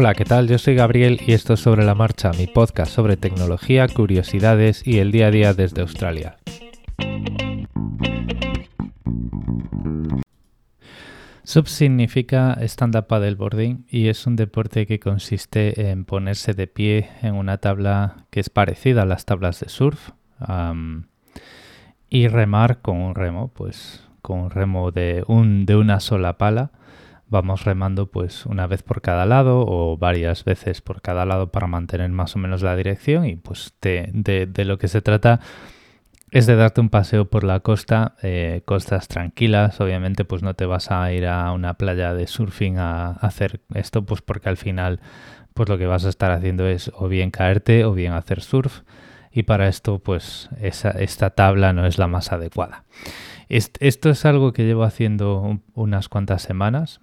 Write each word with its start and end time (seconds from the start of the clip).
Hola, 0.00 0.14
¿qué 0.14 0.24
tal? 0.24 0.46
Yo 0.46 0.58
soy 0.58 0.76
Gabriel 0.76 1.18
y 1.26 1.32
esto 1.32 1.54
es 1.54 1.60
Sobre 1.60 1.84
la 1.84 1.96
Marcha, 1.96 2.30
mi 2.30 2.46
podcast 2.46 2.92
sobre 2.92 3.16
tecnología, 3.16 3.88
curiosidades 3.88 4.86
y 4.86 4.98
el 4.98 5.10
día 5.10 5.26
a 5.26 5.30
día 5.32 5.54
desde 5.54 5.80
Australia. 5.80 6.36
SUB 11.42 11.66
significa 11.66 12.56
stand-up 12.60 13.08
paddleboarding 13.08 13.86
y 13.90 14.06
es 14.06 14.24
un 14.28 14.36
deporte 14.36 14.86
que 14.86 15.00
consiste 15.00 15.90
en 15.90 16.04
ponerse 16.04 16.54
de 16.54 16.68
pie 16.68 17.08
en 17.20 17.34
una 17.34 17.58
tabla 17.58 18.18
que 18.30 18.38
es 18.38 18.50
parecida 18.50 19.02
a 19.02 19.04
las 19.04 19.24
tablas 19.24 19.58
de 19.58 19.68
surf 19.68 20.10
y 22.08 22.28
remar 22.28 22.82
con 22.82 22.98
un 22.98 23.16
remo, 23.16 23.48
pues 23.48 24.06
con 24.22 24.38
un 24.38 24.50
remo 24.50 24.92
de, 24.92 25.24
un, 25.26 25.66
de 25.66 25.74
una 25.74 25.98
sola 25.98 26.38
pala 26.38 26.70
vamos 27.30 27.64
remando 27.64 28.10
pues 28.10 28.46
una 28.46 28.66
vez 28.66 28.82
por 28.82 29.02
cada 29.02 29.26
lado 29.26 29.64
o 29.66 29.96
varias 29.96 30.44
veces 30.44 30.80
por 30.80 31.02
cada 31.02 31.26
lado 31.26 31.50
para 31.50 31.66
mantener 31.66 32.10
más 32.10 32.34
o 32.36 32.38
menos 32.38 32.62
la 32.62 32.74
dirección 32.76 33.26
y 33.26 33.36
pues 33.36 33.74
de, 33.82 34.50
lo 34.64 34.78
que 34.78 34.88
se 34.88 35.02
trata 35.02 35.40
es 36.30 36.46
de 36.46 36.56
darte 36.56 36.80
un 36.80 36.90
paseo 36.90 37.26
por 37.26 37.44
la 37.44 37.60
costa, 37.60 38.14
eh, 38.22 38.62
costas 38.64 39.08
tranquilas, 39.08 39.80
obviamente 39.80 40.24
pues 40.24 40.42
no 40.42 40.54
te 40.54 40.66
vas 40.66 40.90
a 40.90 41.10
ir 41.12 41.26
a 41.26 41.52
una 41.52 41.74
playa 41.74 42.12
de 42.14 42.26
surfing 42.26 42.78
a, 42.78 43.12
hacer 43.12 43.60
esto 43.74 44.04
pues 44.04 44.20
porque 44.20 44.48
al 44.48 44.56
final 44.56 45.00
pues 45.54 45.68
lo 45.68 45.78
que 45.78 45.86
vas 45.86 46.04
a 46.04 46.10
estar 46.10 46.30
haciendo 46.30 46.66
es 46.66 46.90
o 46.94 47.08
bien 47.08 47.30
caerte 47.30 47.84
o 47.84 47.92
bien 47.92 48.12
hacer 48.12 48.42
surf. 48.42 48.82
Y 49.30 49.42
para 49.42 49.68
esto 49.68 49.98
pues 49.98 50.48
esta 50.60 51.30
tabla 51.30 51.72
no 51.72 51.86
es 51.86 51.98
la 51.98 52.06
más 52.06 52.32
adecuada. 52.32 52.84
esto 53.48 54.10
es 54.10 54.24
algo 54.24 54.52
que 54.52 54.64
llevo 54.64 54.84
haciendo 54.84 55.60
unas 55.74 56.08
cuantas 56.08 56.42
semanas, 56.42 57.00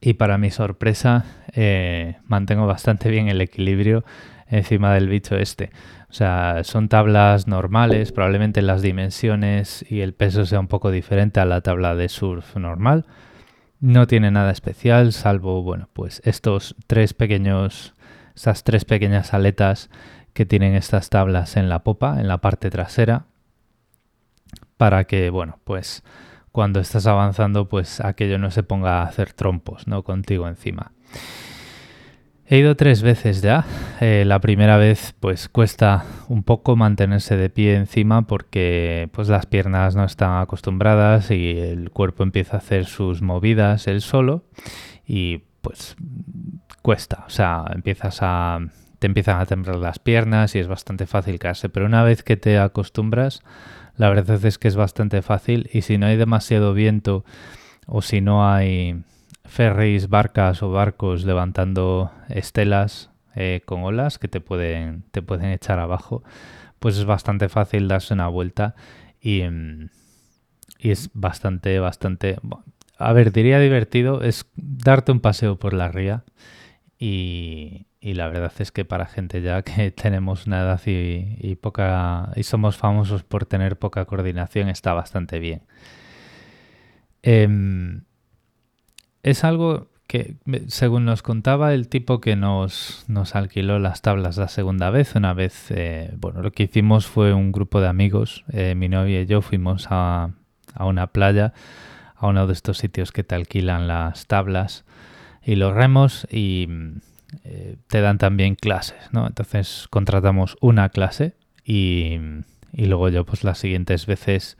y 0.00 0.14
para 0.14 0.38
mi 0.38 0.50
sorpresa 0.50 1.24
eh, 1.52 2.16
mantengo 2.24 2.66
bastante 2.66 3.10
bien 3.10 3.28
el 3.28 3.40
equilibrio 3.40 4.04
encima 4.46 4.94
del 4.94 5.08
bicho 5.08 5.36
este. 5.36 5.70
O 6.10 6.12
sea, 6.12 6.60
son 6.64 6.88
tablas 6.88 7.46
normales, 7.46 8.12
probablemente 8.12 8.62
las 8.62 8.80
dimensiones 8.80 9.84
y 9.90 10.00
el 10.00 10.14
peso 10.14 10.46
sea 10.46 10.60
un 10.60 10.68
poco 10.68 10.90
diferente 10.90 11.40
a 11.40 11.44
la 11.44 11.60
tabla 11.60 11.94
de 11.94 12.08
surf 12.08 12.56
normal. 12.56 13.04
No 13.80 14.06
tiene 14.06 14.30
nada 14.30 14.50
especial, 14.50 15.12
salvo, 15.12 15.62
bueno, 15.62 15.88
pues 15.92 16.22
estos 16.24 16.74
tres 16.86 17.14
pequeños, 17.14 17.94
estas 18.34 18.64
tres 18.64 18.84
pequeñas 18.84 19.34
aletas 19.34 19.90
que 20.32 20.46
tienen 20.46 20.74
estas 20.74 21.10
tablas 21.10 21.56
en 21.56 21.68
la 21.68 21.80
popa, 21.80 22.20
en 22.20 22.26
la 22.26 22.38
parte 22.38 22.70
trasera, 22.70 23.26
para 24.76 25.04
que, 25.04 25.30
bueno, 25.30 25.58
pues 25.64 26.02
cuando 26.52 26.80
estás 26.80 27.06
avanzando, 27.06 27.68
pues 27.68 28.00
aquello 28.00 28.38
no 28.38 28.50
se 28.50 28.62
ponga 28.62 29.00
a 29.00 29.04
hacer 29.04 29.32
trompos, 29.32 29.86
¿no? 29.86 30.02
Contigo 30.02 30.48
encima. 30.48 30.92
He 32.50 32.58
ido 32.58 32.76
tres 32.76 33.02
veces 33.02 33.42
ya. 33.42 33.66
Eh, 34.00 34.24
la 34.26 34.40
primera 34.40 34.78
vez, 34.78 35.14
pues 35.20 35.50
cuesta 35.50 36.06
un 36.28 36.42
poco 36.42 36.76
mantenerse 36.76 37.36
de 37.36 37.50
pie 37.50 37.74
encima 37.76 38.22
porque 38.22 39.10
pues 39.12 39.28
las 39.28 39.44
piernas 39.44 39.96
no 39.96 40.04
están 40.04 40.40
acostumbradas 40.40 41.30
y 41.30 41.58
el 41.58 41.90
cuerpo 41.90 42.22
empieza 42.22 42.56
a 42.56 42.60
hacer 42.60 42.86
sus 42.86 43.20
movidas 43.20 43.86
él 43.86 44.00
solo 44.00 44.44
y 45.06 45.42
pues 45.60 45.94
cuesta. 46.80 47.24
O 47.26 47.30
sea, 47.30 47.66
empiezas 47.74 48.20
a 48.22 48.60
te 48.98 49.06
empiezan 49.06 49.40
a 49.40 49.46
temblar 49.46 49.76
las 49.76 49.98
piernas 49.98 50.54
y 50.54 50.58
es 50.58 50.68
bastante 50.68 51.06
fácil 51.06 51.38
caerse. 51.38 51.68
Pero 51.68 51.86
una 51.86 52.02
vez 52.02 52.22
que 52.22 52.36
te 52.36 52.58
acostumbras, 52.58 53.42
la 53.96 54.08
verdad 54.08 54.44
es 54.44 54.58
que 54.58 54.68
es 54.68 54.76
bastante 54.76 55.22
fácil 55.22 55.68
y 55.72 55.82
si 55.82 55.98
no 55.98 56.06
hay 56.06 56.16
demasiado 56.16 56.74
viento 56.74 57.24
o 57.86 58.02
si 58.02 58.20
no 58.20 58.48
hay 58.48 59.02
ferries, 59.44 60.08
barcas 60.08 60.62
o 60.62 60.70
barcos 60.70 61.24
levantando 61.24 62.12
estelas 62.28 63.10
eh, 63.34 63.62
con 63.64 63.82
olas 63.82 64.18
que 64.18 64.28
te 64.28 64.40
pueden, 64.40 65.04
te 65.10 65.22
pueden 65.22 65.50
echar 65.52 65.78
abajo, 65.78 66.22
pues 66.78 66.98
es 66.98 67.04
bastante 67.04 67.48
fácil 67.48 67.88
darse 67.88 68.14
una 68.14 68.28
vuelta 68.28 68.74
y, 69.20 69.42
mm, 69.42 69.88
y 70.78 70.90
es 70.90 71.10
bastante, 71.14 71.78
bastante... 71.78 72.36
A 72.98 73.12
ver, 73.12 73.32
diría 73.32 73.60
divertido, 73.60 74.22
es 74.22 74.46
darte 74.56 75.12
un 75.12 75.20
paseo 75.20 75.56
por 75.56 75.72
la 75.72 75.88
ría 75.88 76.24
y, 76.98 77.86
y 78.00 78.14
la 78.14 78.28
verdad 78.28 78.52
es 78.58 78.72
que 78.72 78.84
para 78.84 79.06
gente 79.06 79.42
ya 79.42 79.62
que 79.62 79.90
tenemos 79.90 80.46
una 80.46 80.60
edad 80.60 80.80
y, 80.86 81.56
poca 81.56 82.32
y 82.36 82.42
somos 82.42 82.76
famosos 82.76 83.22
por 83.24 83.44
tener 83.46 83.78
poca 83.78 84.04
coordinación 84.04 84.68
está 84.68 84.92
bastante 84.92 85.38
bien. 85.38 85.62
Em, 87.22 88.02
es 89.22 89.44
algo 89.44 89.88
que, 90.06 90.36
según 90.68 91.04
nos 91.04 91.22
contaba 91.22 91.74
el 91.74 91.88
tipo 91.88 92.20
que 92.20 92.36
nos, 92.36 93.04
nos 93.08 93.34
alquiló 93.34 93.78
las 93.78 94.00
tablas 94.00 94.38
la 94.38 94.48
segunda 94.48 94.90
vez, 94.90 95.14
una 95.14 95.34
vez, 95.34 95.70
eh, 95.70 96.12
bueno, 96.16 96.40
lo 96.40 96.52
que 96.52 96.62
hicimos 96.64 97.06
fue 97.06 97.34
un 97.34 97.52
grupo 97.52 97.80
de 97.80 97.88
amigos, 97.88 98.44
eh, 98.52 98.74
mi 98.74 98.88
novia 98.88 99.20
y 99.20 99.26
yo 99.26 99.42
fuimos 99.42 99.88
a, 99.90 100.30
a 100.74 100.86
una 100.86 101.08
playa, 101.08 101.52
a 102.14 102.26
uno 102.28 102.46
de 102.46 102.52
estos 102.52 102.78
sitios 102.78 103.12
que 103.12 103.24
te 103.24 103.34
alquilan 103.34 103.88
las 103.88 104.26
tablas 104.26 104.84
y 105.42 105.56
los 105.56 105.74
remos 105.74 106.26
y 106.30 106.68
eh, 107.44 107.76
te 107.88 108.00
dan 108.00 108.18
también 108.18 108.54
clases, 108.54 108.98
¿no? 109.12 109.26
Entonces 109.26 109.86
contratamos 109.90 110.56
una 110.60 110.88
clase 110.88 111.34
y, 111.64 112.18
luego 112.72 113.08
yo 113.10 113.24
pues 113.24 113.44
las 113.44 113.58
siguientes 113.58 114.06
veces 114.06 114.56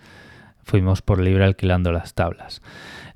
fuimos 0.62 1.00
por 1.00 1.20
libre 1.20 1.44
alquilando 1.44 1.92
las 1.92 2.14
tablas. 2.14 2.60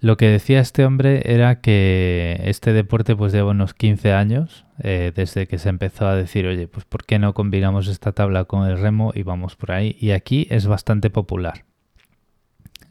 Lo 0.01 0.17
que 0.17 0.29
decía 0.29 0.61
este 0.61 0.85
hombre 0.85 1.23
era 1.27 1.61
que 1.61 2.41
este 2.45 2.73
deporte 2.73 3.15
pues 3.15 3.33
lleva 3.33 3.51
unos 3.51 3.75
15 3.75 4.13
años 4.13 4.65
eh, 4.83 5.13
desde 5.15 5.47
que 5.47 5.59
se 5.59 5.69
empezó 5.69 6.07
a 6.09 6.17
decir, 6.17 6.47
oye, 6.47 6.67
pues 6.67 6.87
¿por 6.87 7.05
qué 7.05 7.19
no 7.19 7.35
combinamos 7.35 7.89
esta 7.89 8.13
tabla 8.13 8.45
con 8.45 8.67
el 8.69 8.79
remo 8.79 9.13
y 9.15 9.23
vamos 9.23 9.55
por 9.55 9.73
ahí? 9.73 9.97
Y 10.01 10.13
aquí 10.13 10.47
es 10.51 10.67
bastante 10.67 11.11
popular. 11.11 11.65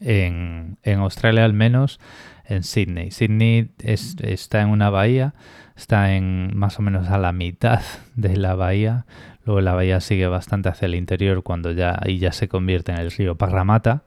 En, 0.02 0.78
en 0.84 1.00
Australia 1.00 1.46
al 1.46 1.54
menos, 1.54 2.00
en 2.46 2.64
Sydney. 2.64 3.12
Sydney 3.12 3.72
está 3.84 4.62
en 4.62 4.70
una 4.70 4.90
bahía 4.90 5.34
está 5.82 6.14
en 6.14 6.52
más 6.56 6.78
o 6.80 6.82
menos 6.82 7.10
a 7.10 7.18
la 7.18 7.32
mitad 7.32 7.82
de 8.16 8.38
la 8.38 8.56
bahía. 8.56 9.06
Luego 9.46 9.62
la 9.62 9.74
bahía 9.74 10.00
sigue 10.00 10.28
bastante 10.28 10.70
hacia 10.70 10.86
el 10.86 10.96
interior 10.96 11.44
cuando 11.44 11.72
ya 11.72 11.98
ahí 12.00 12.20
ya 12.20 12.32
se 12.32 12.48
convierte 12.48 12.92
en 12.92 13.00
el 13.00 13.12
río 13.12 13.36
Parramatta. 13.36 14.04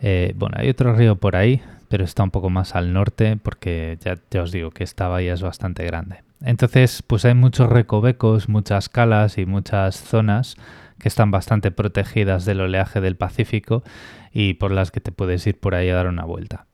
Eh, 0.00 0.34
bueno, 0.36 0.56
hay 0.58 0.68
otro 0.68 0.94
río 0.94 1.16
por 1.16 1.34
ahí, 1.36 1.60
pero 1.88 2.04
está 2.04 2.22
un 2.22 2.30
poco 2.30 2.50
más 2.50 2.74
al 2.76 2.92
norte 2.92 3.36
porque 3.36 3.98
ya, 4.00 4.14
ya 4.30 4.42
os 4.42 4.52
digo 4.52 4.70
que 4.70 4.84
esta 4.84 5.08
bahía 5.08 5.34
es 5.34 5.42
bastante 5.42 5.84
grande. 5.84 6.22
Entonces, 6.44 7.02
pues 7.02 7.24
hay 7.24 7.34
muchos 7.34 7.70
recovecos, 7.70 8.48
muchas 8.48 8.88
calas 8.88 9.38
y 9.38 9.46
muchas 9.46 9.96
zonas 9.96 10.56
que 10.98 11.08
están 11.08 11.30
bastante 11.30 11.70
protegidas 11.70 12.44
del 12.44 12.60
oleaje 12.60 13.00
del 13.00 13.16
Pacífico 13.16 13.82
y 14.32 14.54
por 14.54 14.70
las 14.70 14.90
que 14.90 15.00
te 15.00 15.12
puedes 15.12 15.46
ir 15.46 15.58
por 15.58 15.74
ahí 15.74 15.88
a 15.88 15.94
dar 15.94 16.06
una 16.06 16.24
vuelta. 16.24 16.66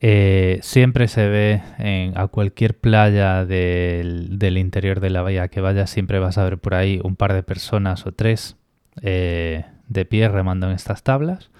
Eh, 0.00 0.58
siempre 0.62 1.06
se 1.06 1.28
ve 1.28 1.62
en, 1.78 2.18
a 2.18 2.26
cualquier 2.26 2.76
playa 2.76 3.44
del, 3.44 4.56
interior 4.58 4.98
de 4.98 5.10
la 5.10 5.22
bahía 5.22 5.46
que 5.48 5.60
vayas, 5.60 5.90
siempre 5.90 6.18
vas 6.18 6.38
a 6.38 6.44
ver 6.44 6.58
por 6.58 6.74
ahí 6.74 7.00
un 7.04 7.14
par 7.14 7.32
de 7.34 7.44
personas 7.44 8.04
o 8.04 8.12
tres 8.12 8.56
eh, 9.00 9.64
de 9.86 10.04
pie 10.04 10.28
remando 10.28 10.66
en 10.68 10.74
estas 10.74 11.02
tablas. 11.02 11.50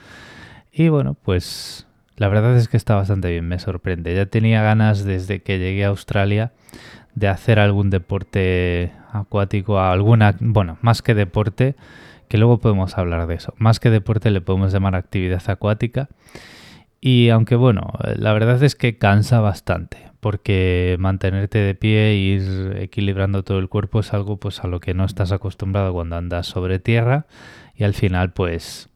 Y 0.73 0.89
bueno, 0.89 1.15
pues 1.15 1.87
la 2.17 2.29
verdad 2.29 2.57
es 2.57 2.69
que 2.69 2.77
está 2.77 2.97
bastante 2.97 3.31
bien, 3.31 3.47
me 3.47 3.59
sorprende. 3.59 4.15
Ya 4.15 4.27
tenía 4.27 4.63
ganas 4.63 5.05
desde 5.05 5.43
que 5.43 5.59
llegué 5.59 5.85
a 5.85 5.89
Australia 5.89 6.53
de 7.15 7.29
hacer 7.29 7.59
algún 7.59 7.91
deporte 7.91 8.93
acuático, 9.13 9.81
alguna, 9.81 10.35
bueno, 10.41 10.79
más 10.81 11.03
que 11.03 11.15
deporte, 11.15 11.77
que 12.29 12.39
luego 12.39 12.59
podemos 12.59 12.97
hablar 12.97 13.27
de 13.27 13.35
eso. 13.35 13.55
Más 13.59 13.79
que 13.79 13.91
deporte 13.91 14.31
le 14.31 14.41
podemos 14.41 14.73
llamar 14.73 14.95
actividad 14.95 15.43
acuática. 15.49 16.09
Y 17.01 17.29
aunque 17.29 17.57
bueno, 17.57 17.93
la 18.17 18.33
verdad 18.33 18.63
es 18.63 18.75
que 18.75 18.97
cansa 18.97 19.41
bastante, 19.41 19.99
porque 20.21 20.97
mantenerte 20.99 21.59
de 21.59 21.75
pie 21.75 22.11
e 22.11 22.15
ir 22.15 22.77
equilibrando 22.79 23.43
todo 23.43 23.59
el 23.59 23.69
cuerpo 23.69 24.01
es 24.01 24.15
algo 24.15 24.37
pues 24.37 24.61
a 24.61 24.69
lo 24.69 24.81
que 24.81 24.95
no 24.95 25.05
estás 25.05 25.33
acostumbrado 25.33 25.93
cuando 25.93 26.17
andas 26.17 26.47
sobre 26.47 26.79
tierra 26.79 27.27
y 27.75 27.85
al 27.85 27.93
final 27.95 28.33
pues 28.33 28.89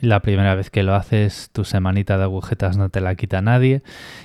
la 0.00 0.20
primera 0.20 0.56
vez 0.56 0.70
que 0.70 0.82
lo 0.82 0.96
haces 0.96 1.50
tu 1.52 1.64
semanita 1.64 2.18
de 2.18 2.24
agujetas 2.24 2.76
no 2.76 2.88
te 2.88 3.00
la 3.00 3.14
quita 3.14 3.40
nadie 3.40 3.82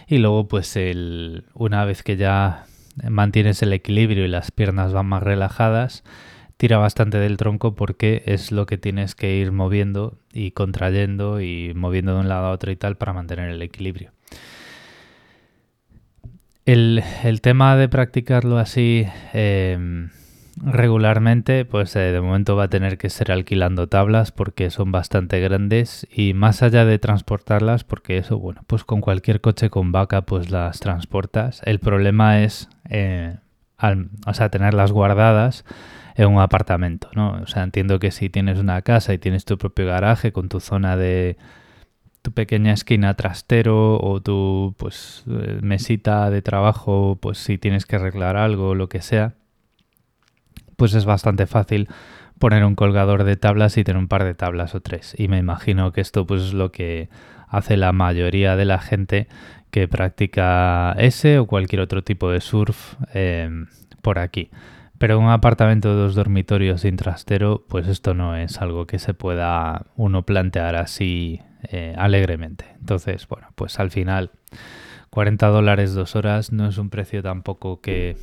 y 0.07 0.17
luego 0.17 0.47
pues 0.47 0.75
el, 0.75 1.45
una 1.53 1.85
vez 1.85 2.01
que 2.01 2.17
ya 2.17 2.65
mantienes 3.09 3.61
el 3.61 3.73
equilibrio 3.73 4.25
y 4.25 4.27
las 4.27 4.51
piernas 4.51 4.93
van 4.93 5.07
más 5.07 5.23
relajadas 5.23 6.03
tira 6.57 6.77
bastante 6.77 7.19
del 7.19 7.37
tronco 7.37 7.75
porque 7.75 8.23
es 8.25 8.51
lo 8.51 8.65
que 8.65 8.77
tienes 8.77 9.15
que 9.15 9.35
ir 9.35 9.51
moviendo 9.51 10.17
y 10.33 10.51
contrayendo 10.51 11.39
y 11.39 11.73
moviendo 11.75 12.15
de 12.15 12.21
un 12.21 12.29
lado 12.29 12.47
a 12.47 12.51
otro 12.51 12.71
y 12.71 12.75
tal 12.75 12.97
para 12.97 13.13
mantener 13.13 13.49
el 13.49 13.61
equilibrio. 13.61 14.11
El, 16.65 17.01
tema 17.41 17.77
de 17.77 17.87
practicarlo 17.87 18.57
así 18.57 19.07
em, 19.31 20.09
regularmente, 20.63 21.65
pues 21.65 21.95
eh, 21.95 22.11
de 22.11 22.21
momento 22.21 22.55
va 22.55 22.65
a 22.65 22.69
tener 22.69 22.97
que 22.97 23.09
ser 23.09 23.31
alquilando 23.31 23.87
tablas 23.87 24.31
porque 24.31 24.69
son 24.69 24.91
bastante 24.91 25.39
grandes 25.39 26.07
y 26.11 26.33
más 26.33 26.63
allá 26.63 26.85
de 26.85 26.99
transportarlas, 26.99 27.83
porque 27.83 28.17
eso, 28.17 28.39
bueno, 28.39 28.61
pues 28.67 28.83
con 28.83 29.01
cualquier 29.01 29.41
coche 29.41 29.69
con 29.69 29.91
vaca 29.91 30.23
pues 30.23 30.49
las 30.49 30.79
transportas. 30.79 31.61
El 31.65 31.79
problema 31.79 32.41
es, 32.41 32.69
eh, 32.89 33.37
o 34.25 34.33
sea, 34.33 34.49
tenerlas 34.49 34.91
guardadas 34.91 35.65
en 36.15 36.27
un 36.29 36.39
apartamento, 36.39 37.09
¿no? 37.13 37.39
O 37.43 37.47
sea, 37.47 37.63
entiendo 37.63 37.99
que 37.99 38.11
si 38.11 38.29
tienes 38.29 38.57
una 38.59 38.81
casa 38.81 39.13
y 39.13 39.19
tienes 39.19 39.45
tu 39.45 39.57
propio 39.57 39.85
garaje 39.85 40.31
con 40.31 40.49
tu 40.49 40.59
zona 40.59 40.97
de 40.97 41.37
tu 42.23 42.31
pequeña 42.31 42.73
esquina 42.73 43.13
trastero 43.13 43.99
o 43.99 44.21
tu 44.21 44.75
pues 44.77 45.23
eh, 45.29 45.59
mesita 45.61 46.29
de 46.29 46.41
trabajo, 46.41 47.17
pues 47.21 47.37
si 47.37 47.57
tienes 47.57 47.85
que 47.85 47.97
arreglar 47.97 48.35
algo 48.35 48.75
lo 48.75 48.89
que 48.89 49.01
sea, 49.01 49.35
pues 50.77 50.93
es 50.93 51.05
bastante 51.05 51.45
fácil 51.47 51.89
poner 52.39 52.63
un 52.63 52.75
colgador 52.75 53.23
de 53.23 53.35
tablas 53.35 53.77
y 53.77 53.83
tener 53.83 53.99
un 53.99 54.07
par 54.07 54.23
de 54.23 54.35
tablas 54.35 54.75
o 54.75 54.81
tres. 54.81 55.15
Y 55.17 55.27
me 55.27 55.37
imagino 55.37 55.91
que 55.91 56.01
esto 56.01 56.25
pues 56.25 56.41
es 56.43 56.53
lo 56.53 56.71
que 56.71 57.09
hace 57.49 57.77
la 57.77 57.91
mayoría 57.91 58.55
de 58.55 58.65
la 58.65 58.79
gente 58.79 59.27
que 59.71 59.87
practica 59.87 60.93
ese 60.97 61.39
o 61.39 61.47
cualquier 61.47 61.81
otro 61.81 62.03
tipo 62.03 62.29
de 62.31 62.41
surf 62.41 62.95
eh, 63.13 63.49
por 64.01 64.19
aquí. 64.19 64.49
Pero 64.97 65.19
un 65.19 65.29
apartamento 65.29 65.89
de 65.89 66.01
dos 66.01 66.15
dormitorios 66.15 66.81
sin 66.81 66.95
trastero, 66.95 67.65
pues 67.67 67.87
esto 67.87 68.13
no 68.13 68.35
es 68.35 68.59
algo 68.61 68.87
que 68.87 68.97
se 68.97 69.13
pueda 69.13 69.85
uno 69.95 70.23
plantear 70.23 70.75
así 70.75 71.41
eh, 71.69 71.93
alegremente. 71.97 72.65
Entonces, 72.79 73.27
bueno, 73.27 73.47
pues 73.55 73.79
al 73.79 73.91
final 73.91 74.31
40 75.11 75.47
dólares 75.47 75.93
dos 75.93 76.15
horas 76.15 76.51
no 76.51 76.67
es 76.67 76.77
un 76.77 76.89
precio 76.89 77.21
tampoco 77.21 77.79
que 77.79 78.17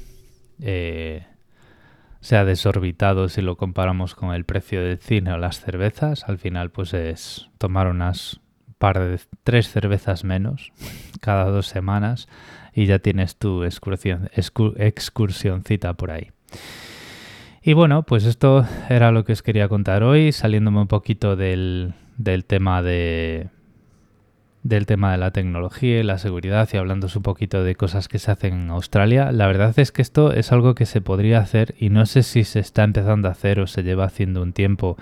eh, 0.61 1.27
sea 2.25 2.47
desorbitado 2.47 3.29
si 3.29 3.43
lo 3.43 3.59
comparamos 3.59 4.15
con 4.15 4.35
el 4.35 4.47
precio 4.47 4.82
del 4.82 4.97
cine 4.97 5.35
o 5.35 5.37
las 5.37 5.61
cervezas. 5.61 6.25
Al 6.26 6.38
final, 6.38 6.71
pues 6.71 6.94
es 6.94 7.50
tomar 7.59 7.87
unas 7.87 8.41
par 8.79 8.99
de 8.99 9.21
tres 9.43 9.69
cervezas 9.69 10.25
menos 10.25 10.73
cada 11.21 11.44
dos 11.50 11.67
semanas 11.67 12.26
y 12.73 12.87
ya 12.87 12.99
tienes 12.99 13.37
tu 13.37 13.62
excursión, 13.62 14.31
excursioncita 14.35 15.93
por 15.93 16.12
ahí. 16.12 16.31
Y 17.61 17.75
bueno, 17.75 18.05
pues 18.05 18.25
esto 18.25 18.67
era 18.88 19.11
lo 19.11 19.26
que 19.26 19.35
os 19.35 19.43
quería 19.43 19.69
contar 19.69 20.03
hoy, 20.03 20.32
saliéndome 20.32 20.81
un 20.81 20.88
poquito 20.88 21.37
del, 21.37 21.93
tema 22.47 22.82
de 22.82 23.50
del 24.64 24.87
tema 24.87 25.12
de 25.12 25.19
la 25.19 25.31
tecnología 25.31 26.00
y 26.00 26.02
la 26.02 26.16
seguridad 26.19 26.69
y 26.72 26.78
hablando 26.78 27.06
un 27.14 27.22
poquito 27.22 27.62
de 27.62 27.76
cosas 27.76 28.08
que 28.08 28.19
se 28.19 28.31
hacen 28.31 28.55
en 28.55 28.70
Australia. 28.70 29.31
La 29.31 29.46
verdad 29.46 29.78
es 29.78 29.93
que 29.93 30.00
esto 30.02 30.32
es 30.32 30.50
algo 30.52 30.75
que 30.75 30.87
se 30.87 31.02
podría 31.02 31.38
hacer 31.38 31.75
y 31.78 31.90
no 31.90 32.06
sé 32.06 32.22
si 32.22 32.44
se 32.44 32.61
está 32.61 32.82
empezando 32.82 33.28
a 33.28 33.32
hacer 33.32 33.61
o 33.61 33.66
se 33.66 33.82
lleva 33.82 34.06
haciendo 34.06 34.43
un 34.43 34.55
tiempo 34.55 34.96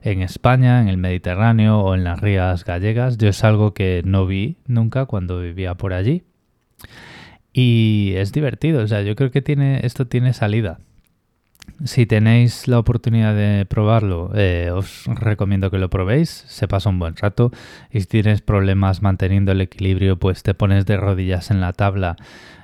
en 0.00 0.22
España, 0.22 0.80
en 0.80 0.88
el 0.88 0.96
Mediterráneo 0.96 1.80
o 1.80 1.94
en 1.94 2.04
las 2.04 2.20
rías 2.20 2.64
gallegas. 2.64 3.18
Yo 3.18 3.28
es 3.28 3.44
algo 3.44 3.74
que 3.74 4.02
no 4.04 4.26
vi 4.26 4.56
nunca 4.66 5.04
cuando 5.04 5.40
vivía 5.40 5.74
por 5.74 5.92
allí. 5.92 6.22
Y 7.52 8.14
es 8.16 8.32
divertido, 8.32 8.82
o 8.82 8.88
sea, 8.88 9.02
yo 9.02 9.14
creo 9.14 9.30
que 9.30 9.42
tiene, 9.42 9.84
esto 9.84 10.06
tiene 10.06 10.32
salida. 10.32 10.80
Si 11.84 12.06
tenéis 12.06 12.68
la 12.68 12.78
oportunidad 12.78 13.34
de 13.34 13.66
probarlo, 13.66 14.30
eh, 14.34 14.70
os 14.72 15.04
recomiendo 15.06 15.70
que 15.70 15.78
lo 15.78 15.90
probéis, 15.90 16.44
se 16.46 16.68
pasa 16.68 16.90
un 16.90 16.98
buen 16.98 17.16
rato. 17.16 17.50
Y 17.90 18.00
si 18.00 18.06
tienes 18.06 18.40
problemas 18.40 19.02
manteniendo 19.02 19.52
el 19.52 19.60
equilibrio, 19.60 20.18
pues 20.18 20.42
te 20.42 20.54
pones 20.54 20.86
de 20.86 20.96
rodillas 20.96 21.50
en 21.50 21.60
la 21.60 21.72
tabla 21.72 22.16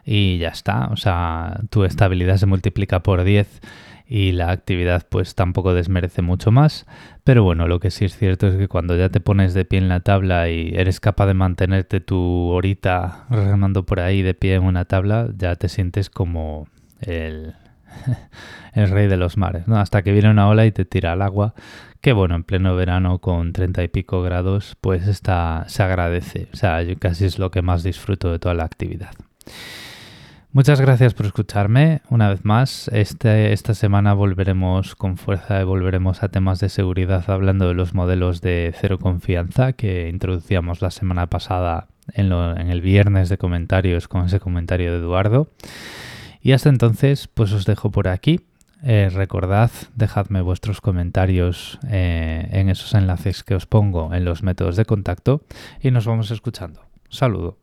y 0.05 0.39
ya 0.39 0.49
está. 0.49 0.89
O 0.93 0.97
sea, 0.97 1.61
tu 1.71 1.85
estabilidad 1.85 2.37
se 2.37 2.47
multiplica 2.47 3.03
por 3.03 3.25
10 3.25 3.61
y 4.07 4.33
la 4.33 4.51
actividad 4.51 5.07
pues 5.09 5.35
tampoco 5.35 5.75
desmerece 5.75 6.23
mucho 6.23 6.51
más. 6.51 6.87
Pero 7.25 7.43
bueno, 7.43 7.69
lo 7.69 7.81
que 7.81 7.91
sí 7.91 8.05
es 8.05 8.17
cierto 8.17 8.47
es 8.47 8.57
que 8.57 8.69
cuando 8.69 8.97
ya 8.97 9.11
te 9.11 9.21
pones 9.21 9.53
de 9.53 9.65
pie 9.65 9.81
en 9.81 9.89
la 9.89 10.01
tabla 10.01 10.49
y 10.49 10.73
eres 10.75 11.01
capaz 11.01 11.27
de 11.27 11.35
mantenerte 11.35 12.01
tu 12.01 12.49
horita 12.49 13.27
remando 13.31 13.85
por 13.85 14.01
ahí 14.01 14.23
de 14.23 14.35
pie 14.35 14.55
en 14.55 14.63
una 14.63 14.85
tabla, 14.85 15.29
ya 15.37 15.57
te 15.57 15.69
sientes 15.69 16.09
como 16.09 16.69
el, 17.01 17.55
el 18.75 18.91
rey 18.91 19.07
de 19.09 19.17
los 19.17 19.37
mares, 19.37 19.67
¿no? 19.69 19.79
Hasta 19.79 20.03
que 20.03 20.13
viene 20.13 20.31
una 20.31 20.49
ola 20.49 20.67
y 20.67 20.73
te 20.73 20.85
tira 20.85 21.13
al 21.13 21.23
agua, 21.23 21.55
que 22.01 22.13
bueno, 22.13 22.35
en 22.37 22.45
pleno 22.45 22.77
verano 22.77 23.19
con 23.19 23.53
treinta 23.53 23.83
y 23.83 23.89
pico 23.89 24.23
grados, 24.23 24.77
pues 24.81 25.07
está, 25.09 25.65
se 25.69 25.83
agradece. 25.83 26.49
O 26.53 26.57
sea, 26.57 26.83
yo 26.83 26.97
casi 26.99 27.25
es 27.25 27.39
lo 27.39 27.51
que 27.51 27.63
más 27.63 27.83
disfruto 27.83 28.31
de 28.31 28.39
toda 28.39 28.55
la 28.55 28.65
actividad. 28.65 29.11
Muchas 30.51 30.81
gracias 30.81 31.13
por 31.13 31.27
escucharme 31.27 32.01
una 32.09 32.31
vez 32.31 32.45
más. 32.45 32.89
Este, 32.89 33.53
esta 33.53 33.75
semana 33.75 34.15
volveremos 34.15 34.95
con 34.95 35.19
fuerza 35.19 35.61
y 35.61 35.65
volveremos 35.65 36.23
a 36.23 36.31
temas 36.31 36.59
de 36.59 36.71
seguridad 36.71 37.29
hablando 37.29 37.69
de 37.69 37.75
los 37.75 37.93
modelos 37.93 38.41
de 38.41 38.75
cero 38.81 38.99
confianza 38.99 39.75
que 39.75 40.09
introducíamos 40.09 40.81
la 40.81 40.91
semana 40.91 41.27
pasada 41.27 41.89
en, 42.15 42.33
en 42.33 42.71
el 42.71 42.81
viernes 42.81 43.29
de 43.29 43.37
comentarios 43.37 44.09
con 44.09 44.25
ese 44.25 44.41
comentario 44.41 44.91
de 44.93 44.99
Eduardo. 44.99 45.51
Y 46.41 46.53
hasta 46.53 46.69
entonces, 46.69 47.29
pues 47.29 47.53
os 47.53 47.65
dejo 47.65 47.91
por 47.91 48.09
aquí. 48.09 48.41
Eh, 48.83 49.11
recordad, 49.13 49.71
dejadme 49.97 50.41
vuestros 50.41 50.81
comentarios 50.81 51.81
eh, 51.89 52.49
en 52.53 52.69
esos 52.69 52.95
enlaces 52.95 53.43
que 53.43 53.57
os 53.57 53.67
pongo 53.67 54.15
en 54.15 54.25
los 54.25 54.45
métodos 54.45 54.77
de 54.77 54.85
contacto 54.85 55.43
y 55.83 55.91
nos 55.91 56.07
vamos 56.07 56.31
escuchando. 56.31 56.83
Saludo. 57.09 57.59